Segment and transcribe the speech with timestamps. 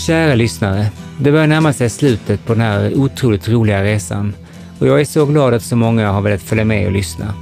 [0.00, 4.34] Kära lyssnare, det börjar närma sig slutet på den här otroligt roliga resan
[4.78, 7.34] och jag är så glad att så många har velat följa med och lyssna.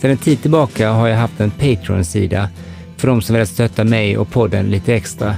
[0.00, 2.48] Sedan en tid tillbaka har jag haft en Patreon-sida
[2.96, 5.34] för de som velat stötta mig och podden lite extra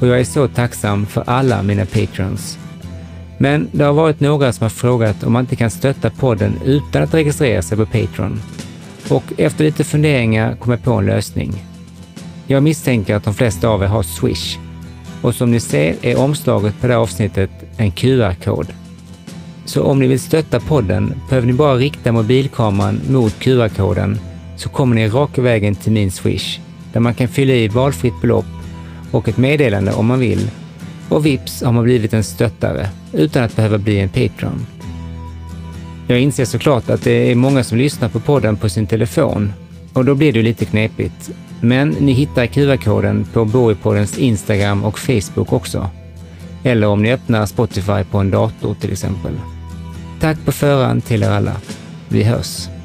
[0.00, 2.58] och jag är så tacksam för alla mina patrons.
[3.38, 7.02] Men det har varit några som har frågat om man inte kan stötta podden utan
[7.02, 8.42] att registrera sig på Patreon.
[9.08, 11.64] Och efter lite funderingar kom jag på en lösning.
[12.46, 14.58] Jag misstänker att de flesta av er har Swish.
[15.22, 18.66] Och som ni ser är omslaget på det här avsnittet en QR-kod.
[19.64, 24.18] Så om ni vill stötta podden behöver ni bara rikta mobilkameran mot QR-koden
[24.56, 26.60] så kommer ni raka vägen till min Swish
[26.92, 28.46] där man kan fylla i valfritt belopp
[29.10, 30.50] och ett meddelande om man vill.
[31.08, 34.66] Och vips har man blivit en stöttare utan att behöva bli en Patreon.
[36.06, 39.52] Jag inser såklart att det är många som lyssnar på podden på sin telefon
[39.92, 41.30] och då blir det lite knepigt.
[41.60, 45.90] Men ni hittar QR-koden på Borgpoddens Instagram och Facebook också.
[46.64, 49.32] Eller om ni öppnar Spotify på en dator till exempel.
[50.20, 51.56] Tack på förhand till er alla.
[52.08, 52.75] Vi hörs!